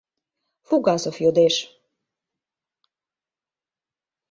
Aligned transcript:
—Фугасов 0.67 1.15
йодеш. 1.23 1.55